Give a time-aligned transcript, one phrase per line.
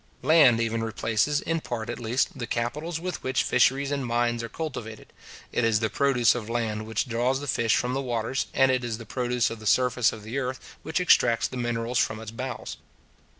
[0.23, 4.49] Land even replaces, in part at least, the capitals with which fisheries and mines are
[4.49, 5.13] cultivated.
[5.51, 8.83] It is the produce of land which draws the fish from the waters; and it
[8.83, 12.31] is the produce of the surface of the earth which extracts the minerals from its
[12.31, 12.77] bowels.